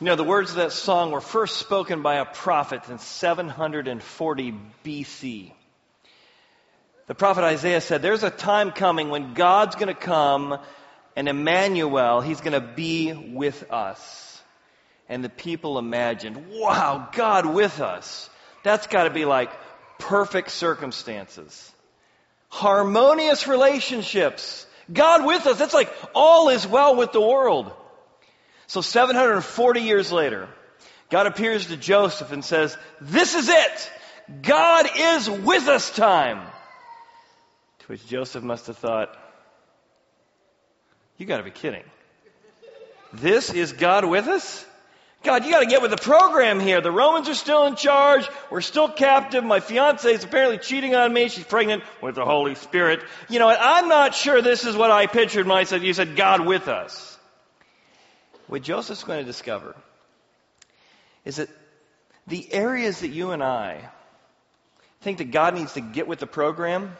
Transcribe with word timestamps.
You 0.00 0.06
know, 0.06 0.16
the 0.16 0.24
words 0.24 0.50
of 0.50 0.56
that 0.56 0.72
song 0.72 1.10
were 1.10 1.20
first 1.20 1.58
spoken 1.58 2.00
by 2.00 2.16
a 2.16 2.24
prophet 2.24 2.88
in 2.88 2.98
740 2.98 4.54
BC. 4.82 5.52
The 7.06 7.14
prophet 7.14 7.44
Isaiah 7.44 7.82
said, 7.82 8.00
There's 8.00 8.22
a 8.22 8.30
time 8.30 8.70
coming 8.70 9.10
when 9.10 9.34
God's 9.34 9.74
going 9.74 9.88
to 9.88 9.94
come 9.94 10.58
and 11.16 11.28
Emmanuel, 11.28 12.22
he's 12.22 12.40
going 12.40 12.54
to 12.54 12.66
be 12.66 13.12
with 13.12 13.70
us. 13.70 14.42
And 15.06 15.22
the 15.22 15.28
people 15.28 15.78
imagined, 15.78 16.46
wow, 16.50 17.10
God 17.12 17.44
with 17.44 17.80
us. 17.80 18.30
That's 18.62 18.86
got 18.86 19.04
to 19.04 19.10
be 19.10 19.26
like 19.26 19.50
perfect 19.98 20.50
circumstances. 20.50 21.70
Harmonious 22.48 23.46
relationships. 23.46 24.66
God 24.90 25.26
with 25.26 25.46
us. 25.46 25.58
That's 25.58 25.74
like 25.74 25.92
all 26.14 26.48
is 26.48 26.66
well 26.66 26.96
with 26.96 27.12
the 27.12 27.20
world. 27.20 27.70
So 28.70 28.82
740 28.82 29.80
years 29.80 30.12
later, 30.12 30.48
God 31.08 31.26
appears 31.26 31.66
to 31.66 31.76
Joseph 31.76 32.30
and 32.30 32.44
says, 32.44 32.78
This 33.00 33.34
is 33.34 33.48
it! 33.48 33.90
God 34.42 34.88
is 34.96 35.28
with 35.28 35.66
us 35.66 35.90
time! 35.90 36.46
To 37.80 37.86
which 37.88 38.06
Joseph 38.06 38.44
must 38.44 38.68
have 38.68 38.78
thought, 38.78 39.18
You 41.18 41.26
gotta 41.26 41.42
be 41.42 41.50
kidding. 41.50 41.82
This 43.12 43.52
is 43.52 43.72
God 43.72 44.04
with 44.04 44.28
us? 44.28 44.64
God, 45.24 45.44
you 45.44 45.50
gotta 45.50 45.66
get 45.66 45.82
with 45.82 45.90
the 45.90 45.96
program 45.96 46.60
here. 46.60 46.80
The 46.80 46.92
Romans 46.92 47.28
are 47.28 47.34
still 47.34 47.64
in 47.64 47.74
charge. 47.74 48.28
We're 48.52 48.60
still 48.60 48.88
captive. 48.88 49.42
My 49.42 49.58
fiance 49.58 50.08
is 50.08 50.22
apparently 50.22 50.58
cheating 50.58 50.94
on 50.94 51.12
me. 51.12 51.28
She's 51.28 51.42
pregnant 51.42 51.82
with 52.00 52.14
the 52.14 52.24
Holy 52.24 52.54
Spirit. 52.54 53.00
You 53.28 53.40
know, 53.40 53.48
I'm 53.48 53.88
not 53.88 54.14
sure 54.14 54.40
this 54.40 54.64
is 54.64 54.76
what 54.76 54.92
I 54.92 55.08
pictured 55.08 55.48
said, 55.66 55.82
you 55.82 55.92
said 55.92 56.14
God 56.14 56.46
with 56.46 56.68
us. 56.68 57.09
What 58.50 58.62
Joseph's 58.62 59.04
going 59.04 59.20
to 59.20 59.24
discover 59.24 59.76
is 61.24 61.36
that 61.36 61.48
the 62.26 62.52
areas 62.52 62.98
that 62.98 63.10
you 63.10 63.30
and 63.30 63.44
I 63.44 63.88
think 65.02 65.18
that 65.18 65.30
God 65.30 65.54
needs 65.54 65.74
to 65.74 65.80
get 65.80 66.08
with 66.08 66.18
the 66.18 66.26
program 66.26 66.96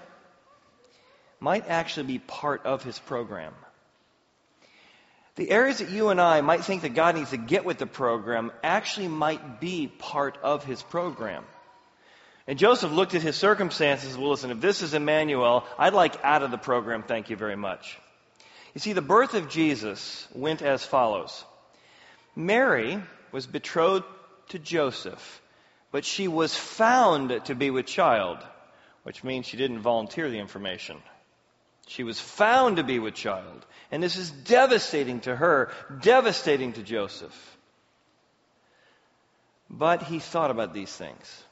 might 1.41 1.69
actually 1.69 2.07
be 2.07 2.19
part 2.21 2.67
of 2.67 2.85
his 2.85 3.01
program. 3.01 3.53
The 5.35 5.51
areas 5.51 5.79
that 5.79 5.91
you 5.91 6.11
and 6.11 6.21
I 6.21 6.41
might 6.41 6.65
think 6.65 6.83
that 6.83 6.95
God 6.95 7.17
needs 7.17 7.31
to 7.31 7.37
get 7.37 7.65
with 7.65 7.79
the 7.79 7.87
program 7.87 8.53
actually 8.63 9.09
might 9.09 9.61
be 9.61 9.89
part 9.89 10.39
of 10.45 10.63
his 10.63 10.81
program. 10.85 11.45
And 12.47 12.61
Joseph 12.61 12.93
looked 12.93 13.17
at 13.17 13.23
his 13.23 13.35
circumstances. 13.35 14.17
Well, 14.17 14.31
listen, 14.31 14.53
if 14.53 14.61
this 14.61 14.83
is 14.83 14.95
Emmanuel, 14.95 15.65
I'd 15.77 15.95
like 15.95 16.15
out 16.23 16.45
of 16.45 16.53
the 16.53 16.59
program, 16.59 17.03
thank 17.03 17.29
you 17.29 17.35
very 17.35 17.57
much. 17.57 17.99
You 18.75 18.81
see, 18.81 18.93
the 18.93 19.03
birth 19.03 19.35
of 19.35 19.49
Jesus 19.49 20.27
went 20.35 20.63
as 20.63 20.85
follows 20.85 21.45
Mary 22.37 23.03
was 23.33 23.47
betrothed 23.47 24.07
to 24.49 24.59
Joseph, 24.59 25.43
but 25.91 26.05
she 26.05 26.29
was 26.29 26.55
found 26.55 27.45
to 27.47 27.55
be 27.55 27.71
with 27.71 27.87
child, 27.87 28.39
which 29.03 29.25
means 29.25 29.47
she 29.47 29.57
didn't 29.57 29.81
volunteer 29.81 30.31
the 30.31 30.39
information. 30.39 30.97
She 31.89 32.05
was 32.05 32.21
found 32.21 32.77
to 32.77 32.85
be 32.85 33.01
with 33.01 33.15
child. 33.15 33.67
And 33.91 34.01
this 34.01 34.17
is 34.17 34.31
devastating 34.31 35.21
to 35.23 35.35
her, 35.35 35.73
devastating 36.01 36.73
to 36.75 36.83
Joseph. 36.83 37.57
But 39.69 40.05
he 40.05 40.21
thought 40.21 40.53
about 40.53 40.73
these 40.73 40.95
things. 40.95 41.45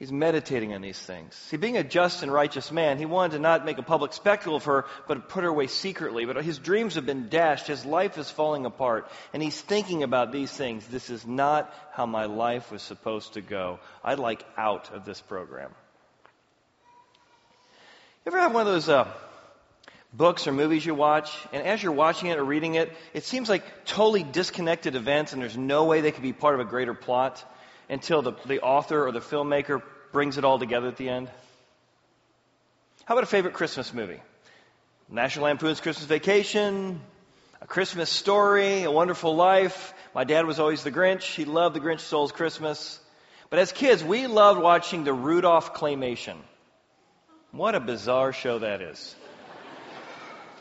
He's 0.00 0.10
meditating 0.10 0.72
on 0.72 0.80
these 0.80 0.98
things. 0.98 1.34
See, 1.34 1.58
being 1.58 1.76
a 1.76 1.84
just 1.84 2.22
and 2.22 2.32
righteous 2.32 2.72
man, 2.72 2.96
he 2.96 3.04
wanted 3.04 3.32
to 3.32 3.38
not 3.38 3.66
make 3.66 3.76
a 3.76 3.82
public 3.82 4.14
spectacle 4.14 4.56
of 4.56 4.64
her, 4.64 4.86
but 5.06 5.28
put 5.28 5.44
her 5.44 5.50
away 5.50 5.66
secretly. 5.66 6.24
But 6.24 6.42
his 6.42 6.58
dreams 6.58 6.94
have 6.94 7.04
been 7.04 7.28
dashed. 7.28 7.66
His 7.66 7.84
life 7.84 8.16
is 8.16 8.30
falling 8.30 8.64
apart. 8.64 9.10
And 9.34 9.42
he's 9.42 9.60
thinking 9.60 10.02
about 10.02 10.32
these 10.32 10.50
things. 10.50 10.86
This 10.86 11.10
is 11.10 11.26
not 11.26 11.70
how 11.92 12.06
my 12.06 12.24
life 12.24 12.72
was 12.72 12.80
supposed 12.80 13.34
to 13.34 13.42
go. 13.42 13.78
I'd 14.02 14.18
like 14.18 14.42
out 14.56 14.90
of 14.90 15.04
this 15.04 15.20
program. 15.20 15.70
You 18.24 18.32
ever 18.32 18.38
have 18.38 18.54
one 18.54 18.66
of 18.66 18.72
those 18.72 18.88
uh, 18.88 19.06
books 20.14 20.46
or 20.46 20.52
movies 20.52 20.86
you 20.86 20.94
watch, 20.94 21.30
and 21.52 21.62
as 21.62 21.82
you're 21.82 21.92
watching 21.92 22.30
it 22.30 22.38
or 22.38 22.44
reading 22.44 22.74
it, 22.76 22.90
it 23.12 23.24
seems 23.24 23.50
like 23.50 23.84
totally 23.84 24.22
disconnected 24.22 24.96
events, 24.96 25.34
and 25.34 25.42
there's 25.42 25.58
no 25.58 25.84
way 25.84 26.00
they 26.00 26.10
could 26.10 26.22
be 26.22 26.32
part 26.32 26.54
of 26.54 26.60
a 26.60 26.64
greater 26.64 26.94
plot? 26.94 27.44
Until 27.90 28.22
the, 28.22 28.32
the 28.46 28.60
author 28.60 29.06
or 29.06 29.12
the 29.12 29.20
filmmaker 29.20 29.82
brings 30.12 30.38
it 30.38 30.44
all 30.44 30.58
together 30.58 30.86
at 30.88 30.96
the 30.96 31.08
end? 31.08 31.28
How 33.04 33.14
about 33.14 33.24
a 33.24 33.26
favorite 33.26 33.54
Christmas 33.54 33.92
movie? 33.92 34.20
National 35.10 35.46
Lampoon's 35.46 35.80
Christmas 35.80 36.06
Vacation, 36.06 37.00
A 37.60 37.66
Christmas 37.66 38.08
Story, 38.08 38.84
A 38.84 38.90
Wonderful 38.90 39.34
Life. 39.34 39.92
My 40.14 40.22
dad 40.22 40.46
was 40.46 40.60
always 40.60 40.84
the 40.84 40.92
Grinch. 40.92 41.34
He 41.34 41.44
loved 41.44 41.74
the 41.74 41.80
Grinch 41.80 42.00
Stole's 42.00 42.30
Christmas. 42.30 43.00
But 43.50 43.58
as 43.58 43.72
kids, 43.72 44.04
we 44.04 44.28
loved 44.28 44.62
watching 44.62 45.02
the 45.02 45.12
Rudolph 45.12 45.74
Claymation. 45.74 46.36
What 47.50 47.74
a 47.74 47.80
bizarre 47.80 48.32
show 48.32 48.60
that 48.60 48.80
is. 48.80 49.16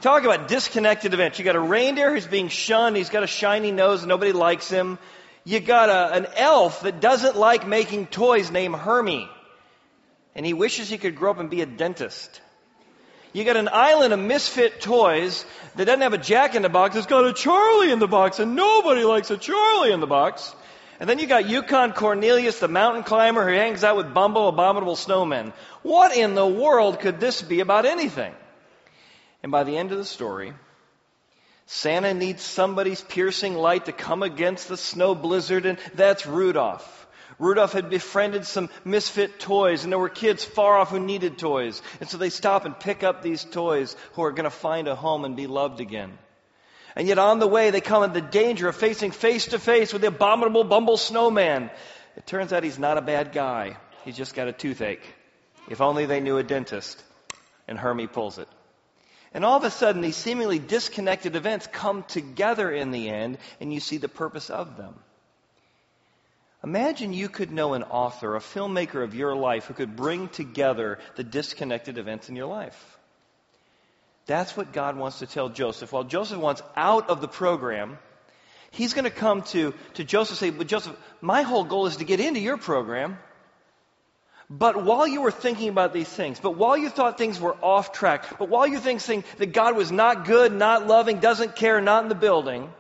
Talk 0.02 0.24
about 0.24 0.48
disconnected 0.48 1.14
events. 1.14 1.38
You 1.38 1.46
got 1.46 1.56
a 1.56 1.60
reindeer 1.60 2.12
who's 2.12 2.26
being 2.26 2.48
shunned. 2.48 2.98
He's 2.98 3.10
got 3.10 3.22
a 3.22 3.28
shiny 3.28 3.72
nose. 3.72 4.04
Nobody 4.04 4.32
likes 4.32 4.70
him 4.70 4.98
you 5.50 5.60
got 5.60 5.90
a, 5.90 6.14
an 6.14 6.28
elf 6.36 6.82
that 6.82 7.02
doesn't 7.02 7.36
like 7.36 7.68
making 7.68 8.06
toys 8.06 8.52
named 8.52 8.76
Hermie. 8.76 9.28
And 10.36 10.46
he 10.46 10.54
wishes 10.54 10.90
he 10.90 11.00
could 11.00 11.16
grow 11.16 11.32
up 11.32 11.40
and 11.40 11.50
be 11.50 11.62
a 11.62 11.66
dentist. 11.66 12.40
You 13.34 13.44
got 13.46 13.58
an 13.58 13.68
island 13.72 14.14
of 14.14 14.20
misfit 14.20 14.80
toys 14.80 15.44
that 15.76 15.86
doesn't 15.86 16.02
have 16.02 16.14
a 16.14 16.20
jack 16.20 16.54
in 16.54 16.62
the 16.62 16.70
box. 16.70 16.96
It's 16.96 17.08
got 17.08 17.26
a 17.26 17.34
Charlie 17.34 17.92
in 17.92 17.98
the 17.98 18.08
box, 18.08 18.38
and 18.38 18.56
nobody 18.56 19.04
likes 19.04 19.32
a 19.32 19.38
Charlie 19.38 19.92
in 19.92 20.02
the 20.02 20.08
box. 20.08 20.56
And 21.00 21.10
then 21.10 21.18
you 21.18 21.26
got 21.26 21.50
Yukon 21.50 21.94
Cornelius, 21.94 22.60
the 22.60 22.68
mountain 22.68 23.02
climber 23.02 23.44
who 23.50 23.56
hangs 23.56 23.84
out 23.84 23.98
with 23.98 24.14
Bumble, 24.14 24.50
abominable 24.50 24.98
snowmen. 24.98 25.54
What 25.82 26.16
in 26.16 26.36
the 26.36 26.46
world 26.46 27.00
could 27.00 27.20
this 27.20 27.42
be 27.42 27.62
about 27.62 27.88
anything? 27.88 28.36
And 29.42 29.52
by 29.52 29.64
the 29.64 29.78
end 29.78 29.92
of 29.92 29.98
the 29.98 30.06
story, 30.06 30.54
Santa 31.72 32.16
needs 32.16 32.42
somebody's 32.42 33.00
piercing 33.00 33.54
light 33.54 33.86
to 33.86 33.92
come 33.92 34.24
against 34.24 34.68
the 34.68 34.76
snow 34.76 35.14
blizzard, 35.14 35.68
and 35.68 35.78
that's 35.94 36.26
Rudolph. 36.26 37.08
Rudolph 37.38 37.74
had 37.74 37.92
befriended 37.92 38.48
some 38.48 38.72
misfit 38.84 39.40
toys, 39.40 39.84
and 39.84 39.94
there 39.94 40.00
were 40.00 40.10
kids 40.10 40.44
far 40.44 40.80
off 40.80 40.90
who 40.90 41.00
needed 41.00 41.38
toys. 41.38 41.80
And 42.00 42.10
so 42.10 42.18
they 42.18 42.32
stop 42.32 42.66
and 42.66 42.78
pick 42.78 43.04
up 43.04 43.22
these 43.22 43.44
toys 43.44 43.96
who 44.14 44.24
are 44.24 44.32
going 44.32 44.46
to 44.46 44.50
find 44.50 44.88
a 44.88 44.96
home 44.96 45.26
and 45.26 45.36
be 45.36 45.46
loved 45.46 45.80
again. 45.80 46.18
And 46.96 47.08
yet 47.08 47.20
on 47.20 47.38
the 47.38 47.48
way, 47.48 47.70
they 47.70 47.82
come 47.82 48.02
in 48.02 48.14
the 48.14 48.22
danger 48.22 48.68
of 48.68 48.76
facing 48.76 49.12
face 49.12 49.46
to 49.50 49.60
face 49.60 49.94
with 49.94 50.02
the 50.02 50.08
abominable 50.08 50.64
Bumble 50.64 50.98
Snowman. 50.98 51.70
It 52.18 52.26
turns 52.26 52.52
out 52.52 52.64
he's 52.64 52.80
not 52.80 52.98
a 52.98 53.02
bad 53.02 53.32
guy. 53.32 53.78
He's 54.06 54.18
just 54.18 54.34
got 54.34 54.48
a 54.48 54.54
toothache. 54.54 55.06
If 55.70 55.82
only 55.82 56.08
they 56.08 56.20
knew 56.20 56.40
a 56.40 56.44
dentist. 56.44 57.04
And 57.68 57.78
Hermie 57.78 58.08
pulls 58.08 58.40
it. 58.40 58.48
And 59.34 59.46
all 59.46 59.58
of 59.58 59.64
a 59.64 59.70
sudden, 59.70 60.02
these 60.02 60.16
seemingly 60.16 60.60
disconnected 60.60 61.36
events 61.36 61.68
come 61.68 62.04
together 62.04 62.72
in 62.72 62.92
the 62.92 63.10
end, 63.10 63.38
and 63.60 63.72
you 63.74 63.80
see 63.80 63.98
the 63.98 64.10
purpose 64.10 64.50
of 64.50 64.76
them. 64.76 64.96
Imagine 66.64 67.14
you 67.14 67.30
could 67.30 67.52
know 67.52 67.74
an 67.74 67.84
author, 67.84 68.36
a 68.36 68.40
filmmaker 68.40 69.04
of 69.04 69.16
your 69.16 69.36
life, 69.36 69.66
who 69.66 69.74
could 69.74 69.96
bring 69.96 70.28
together 70.30 71.00
the 71.16 71.24
disconnected 71.24 71.98
events 71.98 72.28
in 72.28 72.36
your 72.36 72.48
life. 72.48 72.98
That's 74.26 74.58
what 74.58 74.74
God 74.74 74.98
wants 74.98 75.20
to 75.20 75.28
tell 75.28 75.50
Joseph. 75.50 75.92
While 75.92 76.04
Joseph 76.04 76.40
wants 76.40 76.62
out 76.76 77.10
of 77.10 77.22
the 77.22 77.28
program, 77.28 77.98
he's 78.72 78.94
going 78.94 79.06
to 79.06 79.10
come 79.10 79.44
to, 79.44 79.74
to 79.96 80.04
Joseph 80.04 80.42
and 80.42 80.52
say, 80.52 80.58
But 80.58 80.68
Joseph, 80.68 80.96
my 81.22 81.44
whole 81.44 81.64
goal 81.64 81.86
is 81.86 81.98
to 81.98 82.04
get 82.04 82.20
into 82.20 82.40
your 82.40 82.58
program. 82.58 83.18
But 84.50 84.84
while 84.84 85.08
you 85.08 85.22
were 85.22 85.32
thinking 85.32 85.70
about 85.70 85.94
these 85.94 86.10
things, 86.10 86.40
but 86.40 86.58
while 86.58 86.76
you 86.76 86.90
thought 86.90 87.20
things 87.20 87.40
were 87.40 87.56
off 87.62 87.92
track, 87.92 88.40
but 88.40 88.50
while 88.50 88.66
you 88.66 88.80
think 88.80 89.04
that 89.38 89.54
God 89.54 89.76
was 89.76 89.92
not 89.92 90.26
good, 90.26 90.52
not 90.52 90.88
loving, 90.88 91.20
doesn't 91.20 91.56
care, 91.56 91.80
not 91.80 92.04
in 92.04 92.10
the 92.10 92.16
building, 92.16 92.74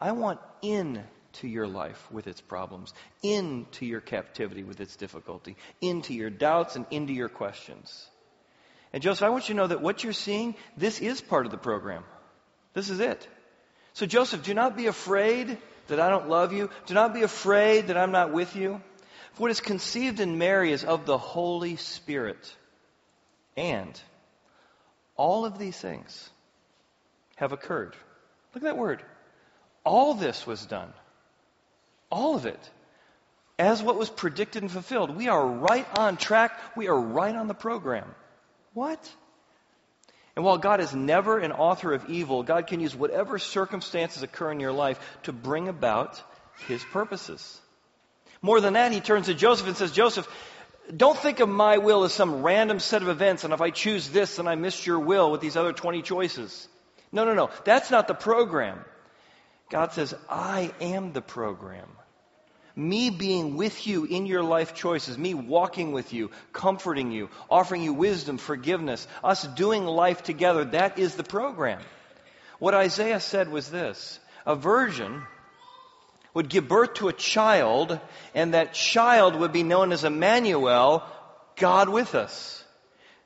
I 0.00 0.10
want 0.12 0.40
in 0.60 1.04
to 1.34 1.46
your 1.46 1.68
life 1.68 2.10
with 2.10 2.26
its 2.26 2.40
problems, 2.40 2.92
into 3.22 3.86
your 3.86 4.00
captivity 4.00 4.64
with 4.64 4.80
its 4.80 4.96
difficulty, 4.96 5.56
into 5.80 6.14
your 6.14 6.30
doubts 6.30 6.74
and 6.74 6.84
into 6.90 7.12
your 7.12 7.28
questions. 7.28 8.08
And 8.92 9.04
Joseph, 9.04 9.22
I 9.22 9.28
want 9.28 9.48
you 9.48 9.54
to 9.54 9.60
know 9.60 9.66
that 9.68 9.82
what 9.82 10.02
you're 10.02 10.12
seeing, 10.12 10.56
this 10.76 11.00
is 11.00 11.20
part 11.20 11.46
of 11.46 11.52
the 11.52 11.58
program. 11.58 12.02
This 12.74 12.90
is 12.90 12.98
it. 12.98 13.26
So 13.92 14.04
Joseph, 14.04 14.42
do 14.42 14.52
not 14.52 14.76
be 14.76 14.86
afraid 14.86 15.58
that 15.86 16.00
I 16.00 16.08
don't 16.08 16.28
love 16.28 16.52
you. 16.52 16.70
Do 16.86 16.94
not 16.94 17.14
be 17.14 17.22
afraid 17.22 17.86
that 17.86 17.96
I'm 17.96 18.10
not 18.10 18.32
with 18.32 18.56
you. 18.56 18.80
What 19.36 19.50
is 19.50 19.60
conceived 19.60 20.20
in 20.20 20.38
Mary 20.38 20.72
is 20.72 20.84
of 20.84 21.06
the 21.06 21.18
Holy 21.18 21.76
Spirit. 21.76 22.54
And 23.56 24.00
all 25.16 25.44
of 25.44 25.58
these 25.58 25.78
things 25.78 26.30
have 27.36 27.52
occurred. 27.52 27.96
Look 28.54 28.62
at 28.64 28.68
that 28.68 28.76
word. 28.76 29.02
All 29.84 30.14
this 30.14 30.46
was 30.46 30.64
done. 30.66 30.92
All 32.10 32.36
of 32.36 32.46
it. 32.46 32.70
As 33.58 33.82
what 33.82 33.98
was 33.98 34.10
predicted 34.10 34.62
and 34.62 34.70
fulfilled. 34.70 35.16
We 35.16 35.28
are 35.28 35.46
right 35.46 35.86
on 35.98 36.16
track. 36.16 36.58
We 36.76 36.88
are 36.88 36.98
right 36.98 37.34
on 37.34 37.48
the 37.48 37.54
program. 37.54 38.06
What? 38.74 39.10
And 40.36 40.44
while 40.44 40.58
God 40.58 40.80
is 40.80 40.94
never 40.94 41.38
an 41.38 41.52
author 41.52 41.92
of 41.92 42.08
evil, 42.08 42.42
God 42.42 42.66
can 42.66 42.80
use 42.80 42.94
whatever 42.94 43.38
circumstances 43.38 44.22
occur 44.22 44.52
in 44.52 44.60
your 44.60 44.72
life 44.72 44.98
to 45.24 45.32
bring 45.32 45.68
about 45.68 46.22
his 46.66 46.82
purposes. 46.84 47.60
More 48.42 48.60
than 48.60 48.74
that, 48.74 48.92
he 48.92 49.00
turns 49.00 49.26
to 49.26 49.34
Joseph 49.34 49.66
and 49.66 49.76
says, 49.76 49.92
Joseph, 49.92 50.28
don't 50.94 51.16
think 51.16 51.40
of 51.40 51.48
my 51.48 51.78
will 51.78 52.04
as 52.04 52.12
some 52.12 52.42
random 52.42 52.80
set 52.80 53.02
of 53.02 53.08
events, 53.08 53.44
and 53.44 53.52
if 53.52 53.60
I 53.60 53.70
choose 53.70 54.08
this, 54.08 54.36
then 54.36 54.48
I 54.48 54.54
missed 54.54 54.86
your 54.86 54.98
will 54.98 55.30
with 55.30 55.40
these 55.40 55.56
other 55.56 55.72
20 55.72 56.02
choices. 56.02 56.68
No, 57.12 57.24
no, 57.24 57.34
no. 57.34 57.50
That's 57.64 57.90
not 57.90 58.08
the 58.08 58.14
program. 58.14 58.84
God 59.70 59.92
says, 59.92 60.14
I 60.28 60.72
am 60.80 61.12
the 61.12 61.22
program. 61.22 61.88
Me 62.74 63.10
being 63.10 63.56
with 63.56 63.86
you 63.86 64.04
in 64.04 64.26
your 64.26 64.42
life 64.42 64.74
choices, 64.74 65.18
me 65.18 65.34
walking 65.34 65.92
with 65.92 66.12
you, 66.12 66.30
comforting 66.52 67.10
you, 67.10 67.28
offering 67.50 67.82
you 67.82 67.92
wisdom, 67.92 68.38
forgiveness, 68.38 69.06
us 69.22 69.46
doing 69.46 69.84
life 69.84 70.22
together, 70.22 70.64
that 70.64 70.98
is 70.98 71.14
the 71.14 71.24
program. 71.24 71.80
What 72.58 72.74
Isaiah 72.74 73.20
said 73.20 73.50
was 73.50 73.70
this 73.70 74.18
a 74.46 74.56
virgin 74.56 75.22
would 76.34 76.48
give 76.48 76.68
birth 76.68 76.94
to 76.94 77.08
a 77.08 77.12
child, 77.12 77.98
and 78.34 78.54
that 78.54 78.72
child 78.72 79.36
would 79.36 79.52
be 79.52 79.62
known 79.62 79.92
as 79.92 80.04
Emmanuel, 80.04 81.04
God 81.56 81.88
with 81.88 82.14
us. 82.14 82.64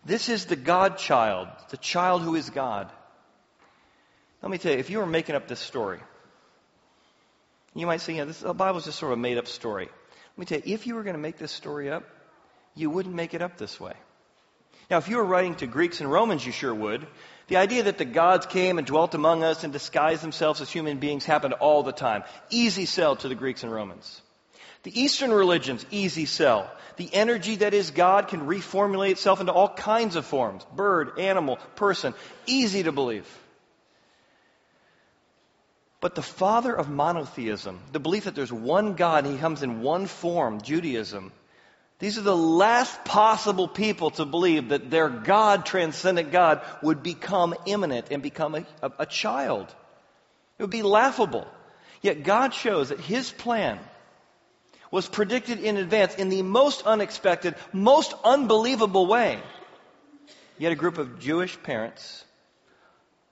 This 0.04 0.28
is 0.28 0.46
the 0.46 0.56
God 0.56 0.98
child, 0.98 1.48
the 1.70 1.76
child 1.76 2.22
who 2.22 2.34
is 2.34 2.50
God. 2.50 2.90
Let 4.42 4.50
me 4.50 4.58
tell 4.58 4.72
you, 4.72 4.78
if 4.78 4.90
you 4.90 4.98
were 4.98 5.06
making 5.06 5.34
up 5.34 5.48
this 5.48 5.60
story, 5.60 6.00
you 7.74 7.86
might 7.86 8.00
say, 8.02 8.12
you 8.12 8.18
know, 8.20 8.26
this, 8.26 8.40
the 8.40 8.52
Bible's 8.52 8.84
just 8.84 8.98
sort 8.98 9.12
of 9.12 9.18
a 9.18 9.22
made 9.22 9.38
up 9.38 9.46
story. 9.46 9.86
Let 9.86 10.38
me 10.38 10.44
tell 10.46 10.58
you, 10.58 10.74
if 10.74 10.86
you 10.86 10.94
were 10.94 11.02
going 11.02 11.16
to 11.16 11.22
make 11.22 11.38
this 11.38 11.52
story 11.52 11.90
up, 11.90 12.04
you 12.74 12.90
wouldn't 12.90 13.14
make 13.14 13.34
it 13.34 13.42
up 13.42 13.56
this 13.56 13.80
way. 13.80 13.94
Now, 14.90 14.98
if 14.98 15.08
you 15.08 15.16
were 15.16 15.24
writing 15.24 15.54
to 15.56 15.66
Greeks 15.66 16.00
and 16.00 16.10
Romans, 16.10 16.44
you 16.44 16.52
sure 16.52 16.74
would. 16.74 17.06
The 17.48 17.56
idea 17.56 17.84
that 17.84 17.98
the 17.98 18.04
gods 18.04 18.46
came 18.46 18.78
and 18.78 18.86
dwelt 18.86 19.14
among 19.14 19.44
us 19.44 19.64
and 19.64 19.72
disguised 19.72 20.22
themselves 20.22 20.60
as 20.60 20.70
human 20.70 20.98
beings 20.98 21.24
happened 21.24 21.54
all 21.54 21.82
the 21.82 21.92
time. 21.92 22.24
Easy 22.50 22.86
sell 22.86 23.16
to 23.16 23.28
the 23.28 23.34
Greeks 23.34 23.62
and 23.62 23.72
Romans. 23.72 24.22
The 24.82 25.00
Eastern 25.00 25.32
religions, 25.32 25.84
easy 25.90 26.26
sell. 26.26 26.70
The 26.96 27.12
energy 27.12 27.56
that 27.56 27.74
is 27.74 27.90
God 27.90 28.28
can 28.28 28.46
reformulate 28.46 29.12
itself 29.12 29.40
into 29.40 29.52
all 29.52 29.68
kinds 29.68 30.16
of 30.16 30.26
forms 30.26 30.64
bird, 30.74 31.18
animal, 31.18 31.56
person. 31.76 32.14
Easy 32.46 32.82
to 32.82 32.92
believe. 32.92 33.26
But 36.00 36.14
the 36.14 36.22
father 36.22 36.74
of 36.74 36.90
monotheism, 36.90 37.80
the 37.92 37.98
belief 37.98 38.24
that 38.24 38.34
there's 38.34 38.52
one 38.52 38.94
God 38.94 39.24
and 39.24 39.32
he 39.32 39.40
comes 39.40 39.62
in 39.62 39.80
one 39.80 40.04
form, 40.06 40.60
Judaism, 40.60 41.32
these 41.98 42.18
are 42.18 42.22
the 42.22 42.36
last 42.36 43.04
possible 43.04 43.68
people 43.68 44.10
to 44.12 44.24
believe 44.24 44.70
that 44.70 44.90
their 44.90 45.08
God, 45.08 45.64
transcendent 45.64 46.32
God, 46.32 46.60
would 46.82 47.02
become 47.02 47.54
immanent 47.66 48.08
and 48.10 48.22
become 48.22 48.54
a, 48.56 48.66
a, 48.82 48.92
a 49.00 49.06
child. 49.06 49.72
It 50.58 50.62
would 50.62 50.70
be 50.70 50.82
laughable. 50.82 51.46
Yet 52.02 52.24
God 52.24 52.52
shows 52.52 52.90
that 52.90 53.00
his 53.00 53.30
plan 53.30 53.78
was 54.90 55.08
predicted 55.08 55.58
in 55.60 55.76
advance 55.76 56.14
in 56.16 56.28
the 56.28 56.42
most 56.42 56.86
unexpected, 56.86 57.54
most 57.72 58.12
unbelievable 58.22 59.06
way. 59.06 59.40
Yet 60.58 60.72
a 60.72 60.76
group 60.76 60.98
of 60.98 61.18
Jewish 61.18 61.60
parents 61.62 62.24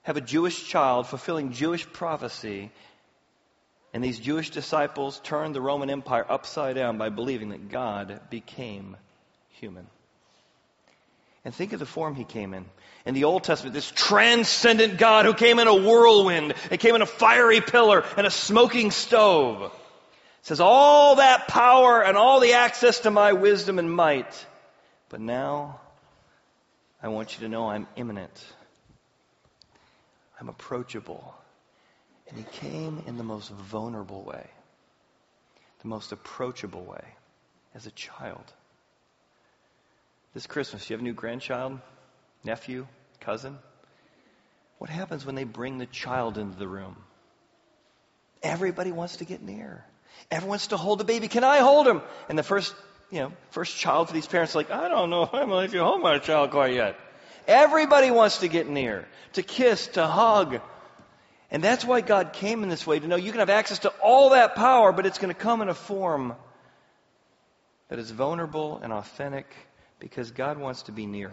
have 0.01 0.17
a 0.17 0.21
Jewish 0.21 0.67
child 0.67 1.07
fulfilling 1.07 1.53
Jewish 1.53 1.85
prophecy, 1.91 2.71
and 3.93 4.03
these 4.03 4.19
Jewish 4.19 4.49
disciples 4.49 5.19
turned 5.23 5.53
the 5.53 5.61
Roman 5.61 5.91
Empire 5.91 6.25
upside 6.27 6.75
down 6.75 6.97
by 6.97 7.09
believing 7.09 7.49
that 7.49 7.69
God 7.69 8.19
became 8.31 8.97
human. 9.59 9.85
And 11.45 11.53
think 11.53 11.73
of 11.73 11.79
the 11.79 11.85
form 11.85 12.15
he 12.15 12.23
came 12.23 12.53
in. 12.53 12.65
In 13.05 13.13
the 13.13 13.25
Old 13.25 13.43
Testament, 13.43 13.73
this 13.73 13.91
transcendent 13.91 14.97
God 14.97 15.25
who 15.25 15.33
came 15.33 15.59
in 15.59 15.67
a 15.67 15.75
whirlwind, 15.75 16.53
and 16.71 16.79
came 16.79 16.95
in 16.95 17.01
a 17.01 17.05
fiery 17.05 17.61
pillar 17.61 18.03
and 18.17 18.25
a 18.25 18.31
smoking 18.31 18.91
stove. 18.91 19.71
Says 20.41 20.59
all 20.59 21.17
that 21.17 21.47
power 21.47 22.03
and 22.03 22.17
all 22.17 22.39
the 22.39 22.53
access 22.53 22.99
to 23.01 23.11
my 23.11 23.33
wisdom 23.33 23.77
and 23.77 23.93
might. 23.93 24.45
But 25.09 25.19
now, 25.19 25.81
I 27.01 27.09
want 27.09 27.35
you 27.35 27.45
to 27.45 27.49
know 27.49 27.69
I'm 27.69 27.87
immanent. 27.95 28.43
I'm 30.39 30.49
approachable. 30.49 31.35
And 32.29 32.37
he 32.37 32.45
came 32.59 33.03
in 33.05 33.17
the 33.17 33.23
most 33.23 33.49
vulnerable 33.49 34.23
way, 34.23 34.47
the 35.81 35.87
most 35.87 36.11
approachable 36.11 36.83
way, 36.83 37.03
as 37.75 37.85
a 37.85 37.91
child. 37.91 38.53
This 40.33 40.47
Christmas, 40.47 40.89
you 40.89 40.95
have 40.95 41.01
a 41.01 41.03
new 41.03 41.13
grandchild, 41.13 41.79
nephew, 42.43 42.87
cousin? 43.19 43.57
What 44.79 44.89
happens 44.89 45.25
when 45.25 45.35
they 45.35 45.43
bring 45.43 45.77
the 45.77 45.85
child 45.85 46.37
into 46.37 46.57
the 46.57 46.67
room? 46.67 46.97
Everybody 48.41 48.91
wants 48.91 49.17
to 49.17 49.25
get 49.25 49.41
near. 49.41 49.85
Everyone 50.31 50.49
wants 50.49 50.67
to 50.67 50.77
hold 50.77 50.99
the 50.99 51.05
baby. 51.05 51.27
Can 51.27 51.43
I 51.43 51.59
hold 51.59 51.87
him? 51.87 52.01
And 52.29 52.37
the 52.37 52.43
first, 52.43 52.75
you 53.11 53.19
know, 53.19 53.31
first 53.51 53.77
child 53.77 54.07
for 54.07 54.13
these 54.13 54.27
parents 54.27 54.55
like, 54.55 54.71
I 54.71 54.89
don't 54.89 55.09
know 55.09 55.23
if 55.23 55.33
I'm 55.33 55.49
to 55.49 55.55
let 55.55 55.73
you 55.73 55.81
hold 55.81 56.01
my 56.01 56.19
child 56.19 56.51
quite 56.51 56.73
yet. 56.73 56.97
Everybody 57.47 58.09
wants 58.09 58.39
to 58.39 58.47
get 58.47 58.67
near, 58.67 59.07
to 59.33 59.43
kiss, 59.43 59.87
to 59.89 60.07
hug. 60.07 60.59
And 61.53 61.63
that's 61.63 61.85
why 61.85 62.01
God 62.01 62.33
came 62.33 62.63
in 62.63 62.69
this 62.69 62.85
way 62.85 62.99
to 62.99 63.07
know 63.07 63.15
you 63.15 63.29
can 63.29 63.39
have 63.39 63.51
access 63.51 63.79
to 63.79 63.89
all 64.01 64.31
that 64.31 64.55
power, 64.55 64.91
but 64.91 65.05
it's 65.05 65.19
going 65.19 65.33
to 65.33 65.39
come 65.39 65.61
in 65.61 65.69
a 65.69 65.75
form 65.75 66.33
that 67.89 67.99
is 67.99 68.09
vulnerable 68.09 68.79
and 68.81 68.91
authentic 68.91 69.45
because 69.99 70.31
God 70.31 70.57
wants 70.57 70.83
to 70.83 70.91
be 70.91 71.05
near. 71.05 71.31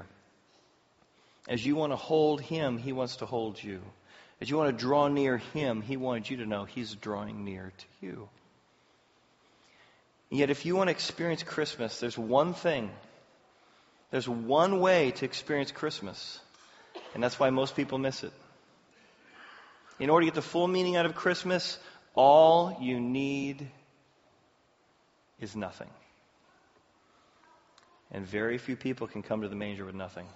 As 1.48 1.64
you 1.64 1.74
want 1.74 1.92
to 1.92 1.96
hold 1.96 2.42
Him, 2.42 2.76
He 2.76 2.92
wants 2.92 3.16
to 3.16 3.26
hold 3.26 3.60
you. 3.62 3.80
As 4.42 4.50
you 4.50 4.58
want 4.58 4.76
to 4.76 4.84
draw 4.84 5.08
near 5.08 5.38
Him, 5.38 5.80
He 5.80 5.96
wants 5.96 6.30
you 6.30 6.36
to 6.36 6.46
know 6.46 6.66
He's 6.66 6.94
drawing 6.94 7.42
near 7.46 7.72
to 7.76 8.06
you. 8.06 8.28
And 10.30 10.38
yet, 10.38 10.50
if 10.50 10.66
you 10.66 10.76
want 10.76 10.88
to 10.88 10.92
experience 10.92 11.42
Christmas, 11.42 11.98
there's 11.98 12.18
one 12.18 12.52
thing 12.52 12.90
there's 14.10 14.28
one 14.28 14.80
way 14.80 15.12
to 15.12 15.24
experience 15.24 15.70
Christmas, 15.70 16.40
and 17.14 17.22
that's 17.22 17.38
why 17.38 17.50
most 17.50 17.74
people 17.74 17.96
miss 17.96 18.22
it. 18.22 18.32
In 20.00 20.08
order 20.10 20.24
to 20.24 20.30
get 20.32 20.34
the 20.34 20.42
full 20.42 20.66
meaning 20.66 20.96
out 20.96 21.06
of 21.06 21.14
Christmas, 21.14 21.78
all 22.14 22.76
you 22.80 22.98
need 22.98 23.68
is 25.38 25.54
nothing. 25.54 25.90
And 28.10 28.26
very 28.26 28.58
few 28.58 28.76
people 28.76 29.06
can 29.06 29.22
come 29.22 29.42
to 29.42 29.48
the 29.48 29.54
manger 29.54 29.84
with 29.84 29.94
nothing. 29.94 30.26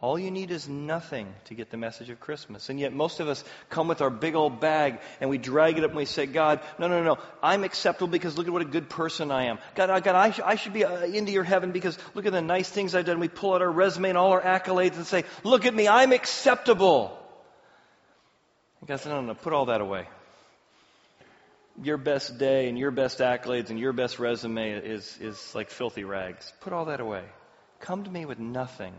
All 0.00 0.18
you 0.18 0.32
need 0.32 0.50
is 0.50 0.68
nothing 0.68 1.32
to 1.44 1.54
get 1.54 1.70
the 1.70 1.76
message 1.76 2.10
of 2.10 2.18
Christmas. 2.18 2.68
And 2.68 2.80
yet 2.80 2.92
most 2.92 3.20
of 3.20 3.28
us 3.28 3.44
come 3.70 3.86
with 3.86 4.00
our 4.00 4.10
big 4.10 4.34
old 4.34 4.58
bag 4.58 4.98
and 5.20 5.30
we 5.30 5.38
drag 5.38 5.78
it 5.78 5.84
up 5.84 5.90
and 5.90 5.96
we 5.96 6.06
say, 6.06 6.26
God, 6.26 6.58
no, 6.76 6.88
no, 6.88 7.04
no, 7.04 7.18
I'm 7.40 7.62
acceptable 7.62 8.08
because 8.08 8.36
look 8.36 8.48
at 8.48 8.52
what 8.52 8.62
a 8.62 8.64
good 8.64 8.88
person 8.88 9.30
I 9.30 9.44
am. 9.44 9.58
God, 9.76 10.02
God 10.02 10.16
I, 10.16 10.34
I 10.44 10.56
should 10.56 10.72
be 10.72 10.84
uh, 10.84 11.04
into 11.04 11.30
your 11.30 11.44
heaven 11.44 11.70
because 11.70 11.96
look 12.14 12.26
at 12.26 12.32
the 12.32 12.42
nice 12.42 12.68
things 12.68 12.96
I've 12.96 13.04
done. 13.04 13.20
We 13.20 13.28
pull 13.28 13.54
out 13.54 13.62
our 13.62 13.70
resume 13.70 14.08
and 14.08 14.18
all 14.18 14.32
our 14.32 14.42
accolades 14.42 14.96
and 14.96 15.06
say, 15.06 15.22
look 15.44 15.66
at 15.66 15.74
me, 15.74 15.86
I'm 15.86 16.10
acceptable. 16.10 17.16
God 18.86 19.00
said, 19.00 19.10
no, 19.10 19.20
no, 19.20 19.28
no, 19.28 19.34
put 19.34 19.52
all 19.52 19.66
that 19.66 19.80
away. 19.80 20.08
Your 21.82 21.96
best 21.96 22.38
day 22.38 22.68
and 22.68 22.78
your 22.78 22.90
best 22.90 23.20
accolades 23.20 23.70
and 23.70 23.78
your 23.78 23.92
best 23.92 24.18
resume 24.18 24.72
is, 24.72 25.16
is 25.20 25.54
like 25.54 25.70
filthy 25.70 26.04
rags. 26.04 26.52
Put 26.60 26.72
all 26.72 26.86
that 26.86 27.00
away. 27.00 27.24
Come 27.80 28.04
to 28.04 28.10
me 28.10 28.26
with 28.26 28.38
nothing 28.38 28.94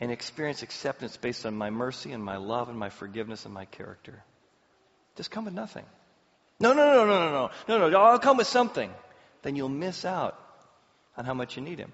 and 0.00 0.12
experience 0.12 0.62
acceptance 0.62 1.16
based 1.16 1.46
on 1.46 1.54
my 1.56 1.70
mercy 1.70 2.12
and 2.12 2.22
my 2.22 2.36
love 2.36 2.68
and 2.68 2.78
my 2.78 2.90
forgiveness 2.90 3.44
and 3.44 3.54
my 3.54 3.64
character. 3.64 4.22
Just 5.16 5.30
come 5.30 5.46
with 5.46 5.54
nothing. 5.54 5.84
No, 6.60 6.72
no, 6.72 6.94
no, 6.94 7.06
no, 7.06 7.18
no, 7.18 7.50
no, 7.68 7.78
no, 7.78 7.88
no. 7.88 8.00
I'll 8.00 8.18
come 8.18 8.36
with 8.36 8.46
something. 8.46 8.90
Then 9.42 9.56
you'll 9.56 9.68
miss 9.68 10.04
out 10.04 10.38
on 11.16 11.24
how 11.24 11.34
much 11.34 11.56
you 11.56 11.62
need 11.62 11.78
Him. 11.78 11.92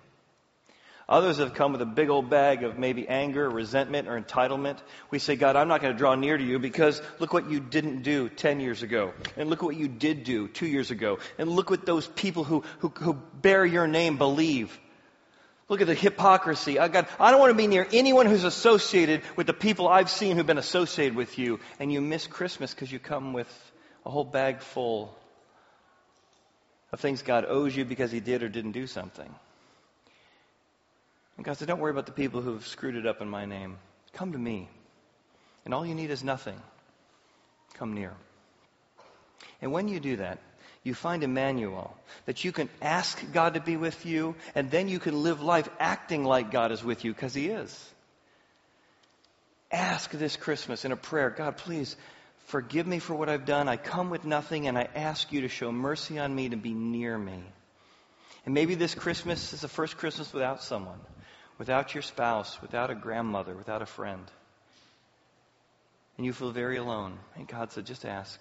Others 1.13 1.37
have 1.37 1.53
come 1.53 1.73
with 1.73 1.83
a 1.83 1.87
big 1.87 2.09
old 2.09 2.31
bag 2.31 2.65
of 2.65 2.79
maybe 2.79 3.07
anger, 3.07 3.51
resentment, 3.51 4.09
or 4.09 4.19
entitlement. 4.19 4.79
We 5.11 5.19
say, 5.19 5.37
God, 5.37 5.57
I'm 5.57 5.69
not 5.69 5.83
going 5.83 5.93
to 5.93 5.99
draw 5.99 6.15
near 6.15 6.39
to 6.39 6.43
you 6.43 6.59
because 6.59 7.03
look 7.19 7.35
what 7.35 7.51
you 7.51 7.61
didn't 7.61 8.01
do 8.01 8.31
10 8.31 8.61
years 8.61 8.83
ago. 8.83 9.13
And 9.37 9.51
look 9.51 9.61
what 9.61 9.77
you 9.77 9.89
did 9.89 10.25
do 10.25 10.49
two 10.49 10.67
years 10.67 10.91
ago. 10.91 11.19
And 11.37 11.51
look 11.51 11.69
what 11.69 11.85
those 11.85 12.07
people 12.07 12.45
who, 12.45 12.65
who, 12.79 12.89
who 12.89 13.13
bear 13.13 13.67
your 13.67 13.87
name 13.87 14.17
believe. 14.17 14.81
Look 15.69 15.83
at 15.83 15.87
the 15.87 15.95
hypocrisy. 15.95 16.79
Oh, 16.79 16.85
I, 16.85 16.89
got, 16.89 17.11
I 17.21 17.31
don't 17.31 17.41
want 17.41 17.51
to 17.51 17.59
be 17.59 17.67
near 17.67 17.87
anyone 17.93 18.25
who's 18.25 18.45
associated 18.45 19.21
with 19.37 19.47
the 19.47 19.53
people 19.53 19.89
I've 19.89 20.09
seen 20.09 20.39
who've 20.39 20.47
been 20.47 20.57
associated 20.57 21.15
with 21.15 21.39
you. 21.39 21.61
And 21.79 21.93
you 21.93 22.01
miss 22.01 22.27
Christmas 22.27 22.73
because 22.73 22.91
you 22.91 22.99
come 22.99 23.35
with 23.35 23.73
a 24.07 24.11
whole 24.11 24.25
bag 24.25 24.63
full 24.63 25.15
of 26.91 27.01
things 27.01 27.21
God 27.21 27.45
owes 27.47 27.77
you 27.77 27.85
because 27.85 28.11
He 28.11 28.21
did 28.21 28.43
or 28.43 28.49
didn't 28.49 28.73
do 28.73 28.87
something. 28.87 29.29
And 31.43 31.47
God 31.49 31.59
said, 31.59 31.67
Don't 31.67 31.81
worry 31.81 31.91
about 31.91 32.07
the 32.07 32.13
people 32.13 32.41
who've 32.41 32.65
screwed 32.65 32.95
it 32.95 33.05
up 33.05 33.21
in 33.21 33.29
my 33.29 33.47
name. 33.47 33.77
Come 34.13 34.31
to 34.31 34.39
me. 34.39 34.69
And 35.65 35.75
all 35.75 35.85
you 35.85 35.97
need 35.97 36.13
is 36.13 36.23
nothing. 36.23 36.55
Come 37.75 37.95
near. 37.95 38.15
And 39.61 39.73
when 39.73 39.89
you 39.89 39.99
do 39.99 40.19
that, 40.19 40.39
you 40.85 40.95
find 40.95 41.25
Emmanuel, 41.25 41.97
that 42.27 42.45
you 42.45 42.53
can 42.53 42.69
ask 42.81 43.21
God 43.33 43.55
to 43.55 43.61
be 43.61 43.77
with 43.77 44.07
you, 44.07 44.37
and 44.55 44.71
then 44.71 44.87
you 44.87 45.01
can 45.01 45.25
live 45.25 45.43
life 45.43 45.69
acting 45.81 46.23
like 46.23 46.53
God 46.53 46.71
is 46.71 46.85
with 46.85 47.05
you, 47.05 47.13
because 47.13 47.35
He 47.35 47.49
is. 47.49 47.91
ask 49.73 50.13
this 50.13 50.37
Christmas 50.37 50.85
in 50.85 50.93
a 50.93 50.97
prayer 50.97 51.31
God, 51.31 51.57
please 51.57 51.97
forgive 52.47 52.87
me 52.87 53.01
for 53.01 53.17
what 53.17 53.29
I've 53.29 53.47
done. 53.47 53.69
I 53.69 53.79
come 53.79 54.11
with 54.11 54.25
nothing, 54.25 54.69
and 54.69 54.79
I 54.79 54.89
ask 54.95 55.33
you 55.33 55.41
to 55.41 55.49
show 55.49 55.73
mercy 55.73 56.21
on 56.21 56.33
me, 56.33 56.51
to 56.51 56.57
be 56.57 56.73
near 56.73 57.19
me. 57.19 57.43
And 58.45 58.55
maybe 58.55 58.77
this 58.77 58.95
Christmas 58.95 59.53
is 59.53 59.61
the 59.61 59.69
first 59.69 59.97
Christmas 59.97 60.33
without 60.33 60.63
someone, 60.63 60.99
without 61.63 61.95
your 61.95 62.03
spouse, 62.03 62.61
without 62.61 62.91
a 62.91 62.95
grandmother, 62.97 63.55
without 63.55 63.83
a 63.83 63.87
friend. 63.87 64.25
And 66.17 66.27
you 66.27 66.33
feel 66.33 66.51
very 66.51 66.77
alone. 66.77 67.17
And 67.37 67.47
God 67.47 67.71
said, 67.71 67.87
just 67.87 68.05
ask. 68.05 68.41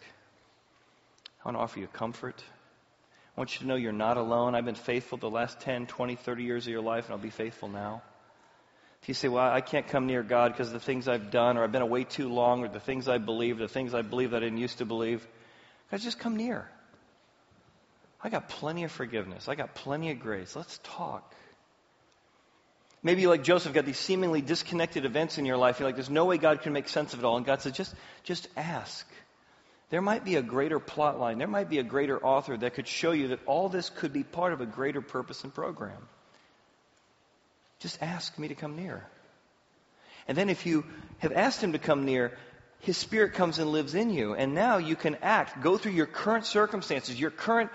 I 1.40 1.48
want 1.48 1.56
to 1.56 1.62
offer 1.62 1.80
you 1.80 1.86
comfort. 1.86 2.44
I 3.38 3.40
want 3.40 3.54
you 3.54 3.60
to 3.60 3.68
know 3.68 3.76
you're 3.76 3.92
not 3.92 4.18
alone. 4.18 4.56
I've 4.56 4.66
been 4.66 4.74
faithful 4.74 5.20
the 5.20 5.30
last 5.30 5.60
10, 5.60 5.86
20, 5.86 6.16
30 6.16 6.44
years 6.44 6.66
of 6.66 6.72
your 6.72 6.82
life, 6.82 7.06
and 7.06 7.14
I'll 7.14 7.20
be 7.20 7.30
faithful 7.30 7.70
now. 7.70 8.02
If 9.04 9.10
you 9.10 9.14
say, 9.14 9.28
well, 9.28 9.52
I 9.52 9.62
can't 9.62 9.88
come 9.88 10.08
near 10.08 10.24
God 10.24 10.54
because 10.54 10.70
of 10.70 10.74
the 10.74 10.80
things 10.80 11.08
I've 11.08 11.30
done, 11.30 11.60
or 11.60 11.64
I've 11.64 11.72
been 11.72 11.84
away 11.84 12.06
too 12.06 12.28
long, 12.28 12.64
or 12.64 12.70
the 12.70 12.80
things 12.80 13.08
I 13.08 13.20
believe, 13.20 13.60
the 13.60 13.68
things 13.68 13.94
I 13.94 14.02
believe 14.02 14.32
that 14.32 14.38
I 14.38 14.46
didn't 14.46 14.58
used 14.58 14.80
to 14.80 14.86
believe, 14.86 15.24
guys, 15.92 16.04
just 16.04 16.18
come 16.18 16.38
near. 16.38 16.68
I 18.24 18.30
got 18.30 18.50
plenty 18.50 18.84
of 18.84 18.92
forgiveness. 18.92 19.48
I 19.48 19.54
got 19.54 19.76
plenty 19.76 20.10
of 20.10 20.20
grace. 20.20 20.56
Let's 20.56 20.80
talk. 20.82 21.36
Maybe 23.04 23.26
like 23.26 23.44
Joseph 23.44 23.74
got 23.74 23.86
these 23.86 23.98
seemingly 23.98 24.42
disconnected 24.42 25.06
events 25.06 25.38
in 25.38 25.46
your 25.46 25.58
life. 25.58 25.80
You're 25.80 25.88
like, 25.88 25.96
there's 25.96 26.10
no 26.10 26.26
way 26.26 26.38
God 26.38 26.62
can 26.62 26.72
make 26.74 26.88
sense 26.88 27.14
of 27.14 27.20
it 27.20 27.26
all. 27.26 27.38
And 27.38 27.46
God 27.46 27.62
says, 27.62 27.74
just, 27.74 27.96
just 28.24 28.48
ask. 28.56 29.08
There 29.90 30.02
might 30.02 30.24
be 30.24 30.36
a 30.36 30.42
greater 30.42 30.80
plot 30.80 31.20
line. 31.20 31.38
There 31.38 31.48
might 31.48 31.70
be 31.70 31.80
a 31.80 31.84
greater 31.84 32.24
author 32.24 32.56
that 32.58 32.76
could 32.76 32.88
show 32.88 33.12
you 33.12 33.30
that 33.30 33.40
all 33.46 33.70
this 33.70 33.90
could 33.90 34.14
be 34.14 34.24
part 34.24 34.54
of 34.54 34.62
a 34.62 34.66
greater 34.66 35.02
purpose 35.02 35.44
and 35.44 35.54
program. 35.54 36.08
Just 37.80 38.02
ask 38.02 38.38
me 38.38 38.48
to 38.50 38.56
come 38.56 38.76
near. 38.76 39.04
And 40.28 40.38
then 40.38 40.50
if 40.50 40.68
you 40.68 40.86
have 41.18 41.34
asked 41.34 41.62
him 41.64 41.72
to 41.72 41.80
come 41.80 42.06
near, 42.06 42.38
his 42.80 42.96
spirit 42.96 43.34
comes 43.34 43.60
and 43.60 43.72
lives 43.72 43.96
in 43.96 44.12
you. 44.12 44.36
And 44.36 44.54
now 44.54 44.78
you 44.78 44.96
can 44.96 45.18
act, 45.24 45.62
go 45.62 45.78
through 45.78 45.94
your 45.94 46.06
current 46.06 46.46
circumstances, 46.46 47.20
your 47.20 47.32
current 47.32 47.72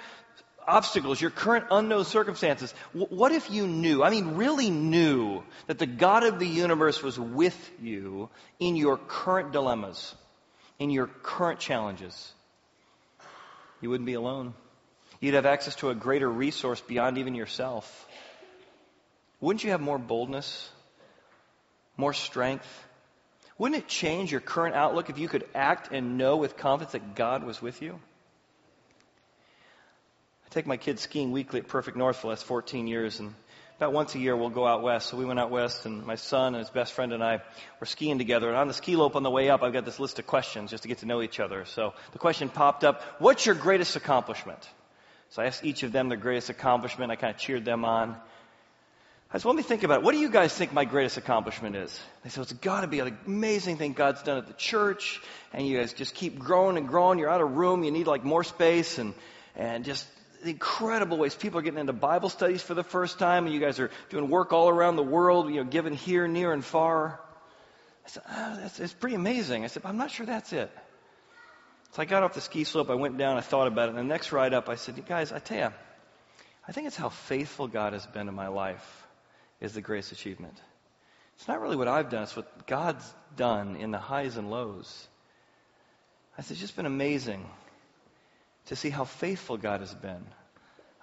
obstacles, 0.67 1.21
your 1.21 1.31
current 1.31 1.67
unknown 1.71 2.05
circumstances. 2.05 2.75
what 2.93 3.33
if 3.33 3.51
you 3.51 3.67
knew, 3.67 4.03
I 4.03 4.11
mean, 4.11 4.37
really 4.37 4.71
knew, 4.71 5.43
that 5.67 5.79
the 5.79 5.87
God 5.87 6.25
of 6.25 6.39
the 6.39 6.47
universe 6.47 7.03
was 7.03 7.19
with 7.19 7.71
you 7.81 8.29
in 8.59 8.77
your 8.77 8.97
current 8.97 9.53
dilemmas, 9.53 10.15
in 10.79 10.91
your 10.91 11.07
current 11.07 11.61
challenges? 11.61 12.33
You 13.81 13.91
wouldn't 13.91 14.07
be 14.07 14.15
alone. 14.15 14.55
You'd 15.21 15.35
have 15.35 15.47
access 15.47 15.75
to 15.77 15.91
a 15.91 15.95
greater 15.95 16.31
resource 16.31 16.81
beyond 16.81 17.19
even 17.19 17.35
yourself. 17.35 18.07
Wouldn't 19.41 19.65
you 19.65 19.71
have 19.71 19.81
more 19.81 19.99
boldness, 19.99 20.71
more 21.97 22.13
strength? 22.13 22.67
Wouldn't 23.59 23.83
it 23.83 23.89
change 23.89 24.31
your 24.31 24.41
current 24.41 24.75
outlook 24.75 25.09
if 25.09 25.19
you 25.19 25.29
could 25.29 25.47
act 25.55 25.93
and 25.93 26.19
know 26.19 26.37
with 26.37 26.57
confidence 26.57 26.93
that 26.93 27.15
God 27.15 27.45
was 27.45 27.63
with 27.63 27.81
you? 27.81 27.99
Take 30.57 30.67
my 30.67 30.79
kids 30.79 31.03
skiing 31.03 31.33
weekly 31.33 31.61
at 31.61 31.69
Perfect 31.69 31.99
North 31.99 32.17
for 32.17 32.23
the 32.23 32.29
last 32.29 32.45
14 32.45 32.87
years, 32.87 33.21
and 33.21 33.35
about 33.77 33.93
once 33.93 34.15
a 34.15 34.19
year 34.19 34.35
we'll 34.35 34.49
go 34.49 34.67
out 34.67 34.81
west. 34.81 35.11
So 35.11 35.19
we 35.19 35.27
went 35.27 35.39
out 35.39 35.51
west, 35.51 35.85
and 35.85 36.07
my 36.07 36.15
son 36.15 36.55
and 36.55 36.57
his 36.57 36.71
best 36.71 36.95
friend 36.95 37.13
and 37.13 37.23
I 37.23 37.43
were 37.79 37.85
skiing 37.85 38.17
together. 38.17 38.49
And 38.49 38.57
on 38.57 38.67
the 38.67 38.73
ski 38.73 38.95
slope 38.95 39.17
on 39.17 39.23
the 39.23 39.31
way 39.31 39.51
up, 39.51 39.63
I've 39.63 39.75
got 39.75 39.85
this 39.85 40.01
list 40.01 40.19
of 40.19 40.27
questions 40.27 40.71
just 40.71 40.85
to 40.85 40.89
get 40.89 41.01
to 41.01 41.07
know 41.07 41.21
each 41.21 41.41
other. 41.41 41.67
So 41.67 41.93
the 42.13 42.19
question 42.19 42.49
popped 42.49 42.85
up, 42.85 43.03
what's 43.19 43.45
your 43.45 43.55
greatest 43.55 43.97
accomplishment? 43.97 44.67
So 45.29 45.43
I 45.43 45.45
asked 45.45 45.63
each 45.63 45.83
of 45.83 45.93
them 45.93 46.09
their 46.09 46.17
greatest 46.17 46.49
accomplishment. 46.49 47.13
I 47.13 47.17
kind 47.17 47.35
of 47.35 47.39
cheered 47.39 47.67
them 47.67 47.85
on. 47.85 48.17
I 49.31 49.37
said, 49.37 49.45
let 49.45 49.57
me 49.57 49.63
think 49.63 49.83
about 49.83 49.99
it. 49.99 50.05
What 50.05 50.13
do 50.13 50.19
you 50.21 50.31
guys 50.31 50.55
think 50.55 50.73
my 50.73 50.87
greatest 50.87 51.19
accomplishment 51.19 51.77
is? 51.77 52.01
They 52.25 52.31
said, 52.31 52.45
it's 52.45 52.55
got 52.55 52.81
to 52.81 52.87
be 52.87 53.01
an 53.01 53.15
amazing 53.27 53.77
thing 53.77 53.93
God's 53.93 54.23
done 54.23 54.39
at 54.39 54.47
the 54.47 54.55
church, 54.55 55.21
and 55.53 55.67
you 55.67 55.77
guys 55.77 55.93
just 55.93 56.15
keep 56.15 56.39
growing 56.39 56.79
and 56.79 56.89
growing. 56.89 57.19
You're 57.19 57.29
out 57.29 57.43
of 57.43 57.59
room. 57.59 57.85
You 57.85 57.91
need 57.91 58.07
like 58.07 58.25
more 58.25 58.43
space, 58.43 58.97
and, 58.97 59.13
and 59.55 59.85
just 59.85 60.07
incredible 60.45 61.19
ways 61.19 61.35
people 61.35 61.59
are 61.59 61.63
getting 61.63 61.81
into 61.81 61.93
Bible 61.93 62.29
studies 62.29 62.63
for 62.63 62.75
the 62.75 62.85
first 62.85 63.19
time, 63.19 63.47
and 63.47 63.55
you 63.55 63.61
guys 63.61 63.81
are 63.81 63.91
doing 64.11 64.29
work 64.29 64.53
all 64.53 64.69
around 64.69 64.97
the 64.97 65.03
world, 65.03 65.49
you 65.49 65.57
know, 65.57 65.65
giving 65.65 65.95
here, 65.95 66.27
near, 66.29 66.53
and 66.53 66.65
far. 66.65 67.21
I 68.05 68.09
said, 68.09 68.23
oh, 68.29 68.57
that's, 68.61 68.81
it's 68.81 68.93
pretty 68.93 69.17
amazing. 69.17 69.65
I 69.65 69.67
said, 69.67 69.83
I'm 69.85 69.97
not 69.97 70.11
sure 70.11 70.27
that's 70.27 70.53
it. 70.53 70.71
So 71.93 72.03
I 72.03 72.05
got 72.05 72.23
off 72.23 72.35
the 72.35 72.41
ski 72.41 72.65
slope, 72.65 72.91
I 72.91 72.95
went 72.95 73.17
down, 73.17 73.37
I 73.37 73.41
thought 73.41 73.67
about 73.67 73.89
it, 73.89 73.91
and 73.91 73.99
the 73.99 74.05
next 74.05 74.33
ride 74.33 74.53
up, 74.55 74.69
I 74.69 74.75
said, 74.75 74.97
you 74.97 75.03
guys, 75.03 75.33
I 75.33 75.39
tell 75.39 75.59
you, 75.59 75.73
I 76.69 76.73
think 76.73 76.87
it's 76.87 76.97
how 76.97 77.09
faithful 77.09 77.69
God 77.69 77.93
has 77.93 78.07
been 78.07 78.29
in 78.29 78.35
my 78.35 78.49
life 78.49 79.07
is 79.61 79.73
the 79.73 79.81
greatest 79.81 80.13
achievement. 80.13 80.61
It's 81.37 81.49
not 81.49 81.61
really 81.61 81.77
what 81.77 81.89
I've 81.89 82.11
done, 82.11 82.25
it's 82.25 82.37
what 82.37 82.67
God's 82.67 83.15
done 83.37 83.77
in 83.77 83.91
the 83.91 83.99
highs 83.99 84.37
and 84.37 84.51
lows. 84.51 85.09
I 86.37 86.43
said, 86.43 86.53
it's 86.53 86.61
just 86.61 86.77
been 86.77 86.87
amazing 86.87 87.47
to 88.67 88.77
see 88.77 88.91
how 88.91 89.05
faithful 89.05 89.57
God 89.57 89.81
has 89.81 89.95
been. 89.95 90.25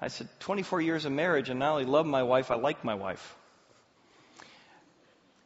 I 0.02 0.10
said, 0.10 0.28
24 0.40 0.82
years 0.82 1.06
of 1.06 1.12
marriage, 1.12 1.50
and 1.50 1.60
not 1.60 1.72
only 1.72 1.86
love 1.86 2.06
my 2.06 2.24
wife, 2.24 2.52
I 2.52 2.56
like 2.56 2.84
my 2.84 2.96
wife. 2.96 3.36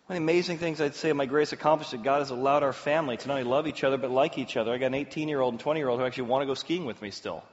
One 0.07 0.15
of 0.15 0.23
the 0.23 0.23
amazing 0.23 0.57
things 0.57 0.79
I'd 0.79 0.95
say 0.95 1.11
my 1.13 1.25
greatest 1.25 1.53
accomplishment, 1.53 2.03
God 2.03 2.19
has 2.19 2.29
allowed 2.29 2.63
our 2.63 2.73
family 2.73 3.17
to 3.17 3.27
not 3.27 3.37
only 3.37 3.49
love 3.49 3.67
each 3.67 3.83
other, 3.83 3.97
but 3.97 4.09
like 4.09 4.37
each 4.37 4.57
other. 4.57 4.71
I 4.73 4.77
got 4.77 4.87
an 4.87 4.93
18 4.93 5.27
year 5.27 5.41
old 5.41 5.53
and 5.53 5.59
20 5.59 5.79
year 5.79 5.89
old 5.89 5.99
who 5.99 6.05
actually 6.05 6.23
want 6.23 6.43
to 6.43 6.47
go 6.47 6.53
skiing 6.53 6.85
with 6.85 7.01
me 7.01 7.11
still. 7.11 7.43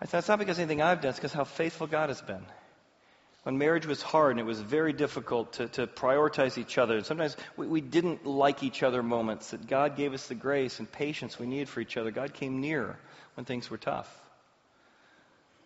I 0.00 0.06
said, 0.06 0.18
it's 0.18 0.28
not 0.28 0.38
because 0.38 0.58
anything 0.58 0.82
I've 0.82 1.00
done, 1.00 1.10
it's 1.10 1.18
because 1.18 1.32
how 1.32 1.44
faithful 1.44 1.86
God 1.86 2.08
has 2.08 2.20
been 2.20 2.44
when 3.42 3.56
marriage 3.56 3.86
was 3.86 4.02
hard 4.02 4.32
and 4.32 4.40
it 4.40 4.44
was 4.44 4.60
very 4.60 4.92
difficult 4.92 5.54
to, 5.54 5.68
to 5.68 5.86
prioritize 5.86 6.58
each 6.58 6.76
other. 6.76 7.02
Sometimes 7.02 7.36
we, 7.56 7.66
we 7.66 7.80
didn't 7.80 8.26
like 8.26 8.62
each 8.62 8.82
other 8.82 9.02
moments, 9.02 9.50
that 9.50 9.66
God 9.66 9.96
gave 9.96 10.12
us 10.12 10.26
the 10.26 10.34
grace 10.34 10.78
and 10.78 10.90
patience 10.90 11.38
we 11.38 11.46
needed 11.46 11.68
for 11.68 11.80
each 11.80 11.96
other. 11.96 12.10
God 12.10 12.34
came 12.34 12.60
near 12.60 12.98
when 13.34 13.46
things 13.46 13.70
were 13.70 13.78
tough. 13.78 14.14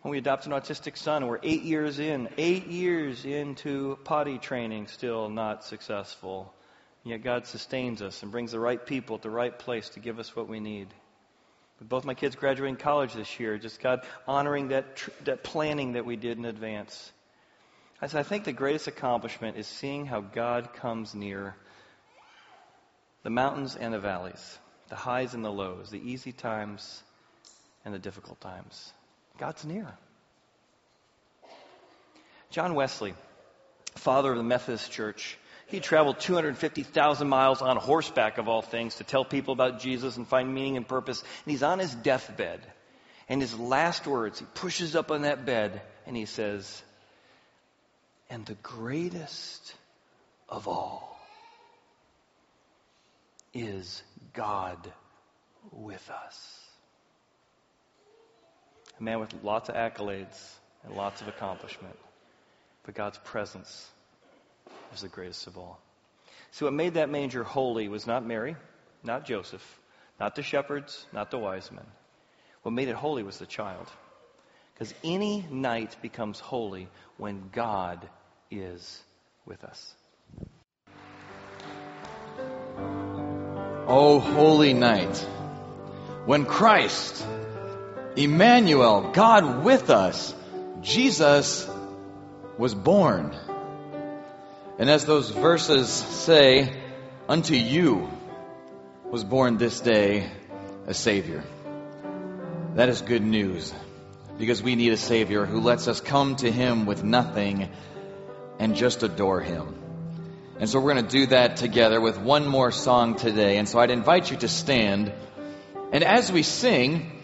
When 0.02 0.12
we 0.12 0.18
adopted 0.18 0.52
an 0.52 0.60
autistic 0.60 0.98
son, 0.98 1.26
we're 1.26 1.40
eight 1.42 1.62
years 1.62 1.98
in, 1.98 2.28
eight 2.36 2.66
years 2.66 3.24
into 3.24 3.98
potty 4.04 4.38
training, 4.38 4.86
still 4.86 5.30
not 5.30 5.64
successful. 5.64 6.52
Yet 7.04 7.22
God 7.22 7.46
sustains 7.46 8.02
us 8.02 8.22
and 8.22 8.30
brings 8.30 8.52
the 8.52 8.60
right 8.60 8.84
people 8.84 9.16
at 9.16 9.22
the 9.22 9.30
right 9.30 9.58
place 9.58 9.88
to 9.90 10.00
give 10.00 10.18
us 10.18 10.36
what 10.36 10.48
we 10.48 10.60
need. 10.60 10.88
With 11.78 11.88
both 11.88 12.04
my 12.04 12.14
kids 12.14 12.36
graduating 12.36 12.76
college 12.76 13.14
this 13.14 13.40
year, 13.40 13.58
just 13.58 13.80
God 13.80 14.02
honoring 14.28 14.68
that, 14.68 14.96
tr- 14.96 15.10
that 15.24 15.42
planning 15.42 15.94
that 15.94 16.06
we 16.06 16.16
did 16.16 16.38
in 16.38 16.44
advance. 16.44 17.12
I 18.00 18.06
said, 18.06 18.20
I 18.20 18.22
think 18.22 18.44
the 18.44 18.52
greatest 18.52 18.86
accomplishment 18.86 19.56
is 19.56 19.66
seeing 19.66 20.06
how 20.06 20.20
God 20.20 20.74
comes 20.74 21.14
near 21.14 21.54
the 23.22 23.30
mountains 23.30 23.76
and 23.76 23.94
the 23.94 23.98
valleys, 23.98 24.58
the 24.88 24.96
highs 24.96 25.34
and 25.34 25.44
the 25.44 25.52
lows, 25.52 25.90
the 25.90 26.10
easy 26.10 26.32
times 26.32 27.02
and 27.84 27.94
the 27.94 27.98
difficult 27.98 28.40
times. 28.40 28.92
God's 29.38 29.64
near. 29.64 29.96
John 32.50 32.74
Wesley, 32.74 33.14
father 33.96 34.30
of 34.30 34.36
the 34.36 34.44
Methodist 34.44 34.92
Church, 34.92 35.38
he 35.66 35.80
traveled 35.80 36.20
250,000 36.20 37.28
miles 37.28 37.62
on 37.62 37.76
horseback, 37.76 38.38
of 38.38 38.48
all 38.48 38.62
things, 38.62 38.96
to 38.96 39.04
tell 39.04 39.24
people 39.24 39.54
about 39.54 39.80
Jesus 39.80 40.16
and 40.16 40.28
find 40.28 40.54
meaning 40.54 40.76
and 40.76 40.86
purpose. 40.86 41.20
And 41.20 41.50
he's 41.50 41.62
on 41.62 41.78
his 41.78 41.94
deathbed. 41.94 42.60
And 43.28 43.40
his 43.40 43.58
last 43.58 44.06
words, 44.06 44.38
he 44.38 44.44
pushes 44.54 44.94
up 44.94 45.10
on 45.10 45.22
that 45.22 45.46
bed 45.46 45.80
and 46.06 46.14
he 46.16 46.26
says, 46.26 46.82
and 48.30 48.44
the 48.46 48.54
greatest 48.54 49.74
of 50.48 50.68
all 50.68 51.18
is 53.52 54.02
God 54.32 54.92
with 55.70 56.10
us. 56.10 56.60
A 58.98 59.02
man 59.02 59.20
with 59.20 59.34
lots 59.42 59.68
of 59.68 59.74
accolades 59.74 60.54
and 60.84 60.94
lots 60.94 61.20
of 61.20 61.28
accomplishment. 61.28 61.96
But 62.84 62.94
God's 62.94 63.18
presence 63.18 63.88
is 64.92 65.00
the 65.00 65.08
greatest 65.08 65.46
of 65.46 65.56
all. 65.56 65.80
So, 66.52 66.66
what 66.66 66.74
made 66.74 66.94
that 66.94 67.10
manger 67.10 67.42
holy 67.42 67.88
was 67.88 68.06
not 68.06 68.24
Mary, 68.24 68.56
not 69.02 69.24
Joseph, 69.24 69.80
not 70.20 70.36
the 70.36 70.42
shepherds, 70.42 71.06
not 71.12 71.30
the 71.30 71.38
wise 71.38 71.72
men. 71.72 71.86
What 72.62 72.72
made 72.72 72.88
it 72.88 72.94
holy 72.94 73.22
was 73.22 73.38
the 73.38 73.46
child. 73.46 73.88
Because 74.74 74.92
any 75.04 75.46
night 75.50 75.96
becomes 76.02 76.40
holy 76.40 76.88
when 77.16 77.48
God 77.52 78.08
is 78.50 79.02
with 79.46 79.62
us. 79.62 79.94
Oh, 83.86 84.18
holy 84.18 84.74
night, 84.74 85.16
when 86.26 86.44
Christ, 86.44 87.24
Emmanuel, 88.16 89.12
God 89.12 89.62
with 89.62 89.90
us, 89.90 90.34
Jesus 90.80 91.68
was 92.58 92.74
born. 92.74 93.36
And 94.78 94.90
as 94.90 95.04
those 95.04 95.30
verses 95.30 95.88
say, 95.88 96.72
unto 97.28 97.54
you 97.54 98.08
was 99.04 99.22
born 99.22 99.56
this 99.56 99.78
day 99.78 100.28
a 100.88 100.94
Savior. 100.94 101.44
That 102.74 102.88
is 102.88 103.02
good 103.02 103.22
news 103.22 103.72
because 104.38 104.62
we 104.62 104.74
need 104.76 104.92
a 104.92 104.96
Savior 104.96 105.46
who 105.46 105.60
lets 105.60 105.88
us 105.88 106.00
come 106.00 106.36
to 106.36 106.50
Him 106.50 106.86
with 106.86 107.04
nothing 107.04 107.68
and 108.58 108.74
just 108.74 109.02
adore 109.02 109.40
Him. 109.40 109.74
And 110.58 110.68
so 110.68 110.80
we're 110.80 110.92
going 110.92 111.06
to 111.06 111.10
do 111.10 111.26
that 111.26 111.56
together 111.56 112.00
with 112.00 112.18
one 112.18 112.46
more 112.46 112.70
song 112.70 113.16
today. 113.16 113.58
And 113.58 113.68
so 113.68 113.78
I'd 113.78 113.90
invite 113.90 114.30
you 114.30 114.36
to 114.38 114.48
stand. 114.48 115.12
And 115.92 116.04
as 116.04 116.30
we 116.30 116.42
sing, 116.42 117.22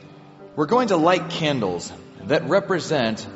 we're 0.57 0.67
going 0.67 0.89
to 0.89 0.97
light 0.97 1.31
candles 1.31 1.93
that 2.25 2.49
represent 2.49 3.27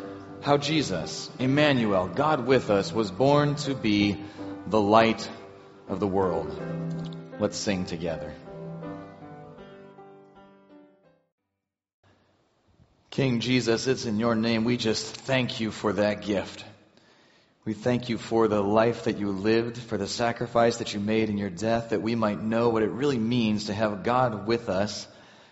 how 0.42 0.58
Jesus, 0.58 1.30
Emmanuel, 1.38 2.08
God 2.08 2.46
with 2.46 2.70
us, 2.70 2.92
was 2.92 3.10
born 3.10 3.54
to 3.56 3.74
be 3.74 4.18
the 4.66 4.80
light 4.80 5.28
of 5.88 6.00
the 6.00 6.06
world. 6.06 6.60
Let's 7.38 7.56
sing 7.56 7.86
together. 7.86 8.34
King 13.14 13.38
Jesus, 13.38 13.86
it's 13.86 14.06
in 14.06 14.18
your 14.18 14.34
name. 14.34 14.64
We 14.64 14.76
just 14.76 15.06
thank 15.06 15.60
you 15.60 15.70
for 15.70 15.92
that 15.92 16.22
gift. 16.22 16.64
We 17.64 17.72
thank 17.72 18.08
you 18.08 18.18
for 18.18 18.48
the 18.48 18.60
life 18.60 19.04
that 19.04 19.18
you 19.18 19.30
lived, 19.30 19.78
for 19.78 19.96
the 19.96 20.08
sacrifice 20.08 20.78
that 20.78 20.94
you 20.94 20.98
made 20.98 21.30
in 21.30 21.38
your 21.38 21.48
death, 21.48 21.90
that 21.90 22.02
we 22.02 22.16
might 22.16 22.42
know 22.42 22.70
what 22.70 22.82
it 22.82 22.90
really 22.90 23.18
means 23.18 23.66
to 23.66 23.72
have 23.72 24.02
God 24.02 24.48
with 24.48 24.68
us 24.68 25.06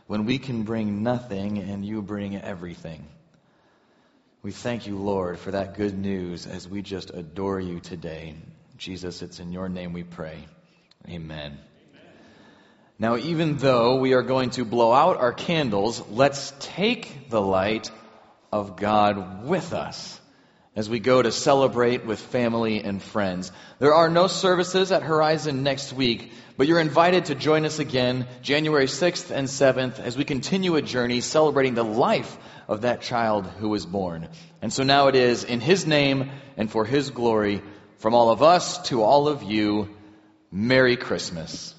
when 0.08 0.24
we 0.24 0.38
can 0.38 0.64
bring 0.64 1.04
nothing 1.04 1.58
and 1.58 1.84
you 1.84 2.02
bring 2.02 2.36
everything. 2.36 3.06
We 4.42 4.50
thank 4.50 4.88
you, 4.88 4.96
Lord, 4.98 5.38
for 5.38 5.52
that 5.52 5.76
good 5.76 5.96
news 5.96 6.48
as 6.48 6.68
we 6.68 6.82
just 6.82 7.10
adore 7.10 7.60
you 7.60 7.78
today. 7.78 8.34
Jesus, 8.76 9.22
it's 9.22 9.38
in 9.38 9.52
your 9.52 9.68
name 9.68 9.92
we 9.92 10.02
pray. 10.02 10.48
Amen. 11.08 11.60
Now, 13.02 13.16
even 13.16 13.56
though 13.56 13.96
we 13.96 14.12
are 14.14 14.22
going 14.22 14.50
to 14.50 14.64
blow 14.64 14.92
out 14.92 15.16
our 15.16 15.32
candles, 15.32 16.00
let's 16.08 16.54
take 16.60 17.30
the 17.30 17.40
light 17.40 17.90
of 18.52 18.76
God 18.76 19.44
with 19.44 19.72
us 19.72 20.20
as 20.76 20.88
we 20.88 21.00
go 21.00 21.20
to 21.20 21.32
celebrate 21.32 22.06
with 22.06 22.20
family 22.20 22.84
and 22.84 23.02
friends. 23.02 23.50
There 23.80 23.92
are 23.92 24.08
no 24.08 24.28
services 24.28 24.92
at 24.92 25.02
Horizon 25.02 25.64
next 25.64 25.92
week, 25.92 26.30
but 26.56 26.68
you're 26.68 26.78
invited 26.78 27.24
to 27.24 27.34
join 27.34 27.64
us 27.64 27.80
again 27.80 28.28
January 28.40 28.86
6th 28.86 29.32
and 29.32 29.48
7th 29.48 29.98
as 29.98 30.16
we 30.16 30.24
continue 30.24 30.76
a 30.76 30.80
journey 30.80 31.22
celebrating 31.22 31.74
the 31.74 31.82
life 31.82 32.38
of 32.68 32.82
that 32.82 33.02
child 33.02 33.48
who 33.58 33.68
was 33.68 33.84
born. 33.84 34.28
And 34.62 34.72
so 34.72 34.84
now 34.84 35.08
it 35.08 35.16
is 35.16 35.42
in 35.42 35.58
His 35.60 35.88
name 35.88 36.30
and 36.56 36.70
for 36.70 36.84
His 36.84 37.10
glory 37.10 37.62
from 37.98 38.14
all 38.14 38.30
of 38.30 38.44
us 38.44 38.80
to 38.90 39.02
all 39.02 39.26
of 39.26 39.42
you. 39.42 39.88
Merry 40.52 40.96
Christmas. 40.96 41.74